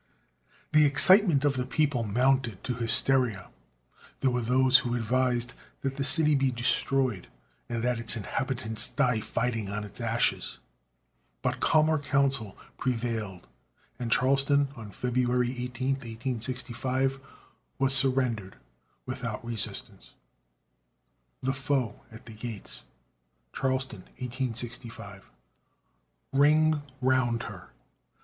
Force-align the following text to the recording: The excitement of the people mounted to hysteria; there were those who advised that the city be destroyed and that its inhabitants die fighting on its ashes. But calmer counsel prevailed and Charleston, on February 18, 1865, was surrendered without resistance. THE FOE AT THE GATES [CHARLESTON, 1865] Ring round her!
The 0.71 0.83
excitement 0.83 1.45
of 1.45 1.57
the 1.57 1.65
people 1.67 2.01
mounted 2.01 2.63
to 2.63 2.73
hysteria; 2.73 3.51
there 4.21 4.31
were 4.31 4.41
those 4.41 4.79
who 4.79 4.95
advised 4.95 5.53
that 5.81 5.97
the 5.97 6.03
city 6.03 6.33
be 6.33 6.49
destroyed 6.49 7.27
and 7.69 7.83
that 7.83 7.99
its 7.99 8.17
inhabitants 8.17 8.87
die 8.87 9.19
fighting 9.19 9.69
on 9.69 9.83
its 9.83 10.01
ashes. 10.01 10.57
But 11.43 11.59
calmer 11.59 11.99
counsel 11.99 12.57
prevailed 12.79 13.45
and 13.99 14.11
Charleston, 14.11 14.69
on 14.75 14.89
February 14.89 15.51
18, 15.65 15.89
1865, 15.89 17.19
was 17.77 17.93
surrendered 17.95 18.55
without 19.05 19.45
resistance. 19.45 20.13
THE 21.43 21.53
FOE 21.53 22.01
AT 22.11 22.25
THE 22.25 22.33
GATES 22.33 22.85
[CHARLESTON, 23.51 23.99
1865] 24.17 25.29
Ring 26.33 26.81
round 27.03 27.43
her! 27.43 27.69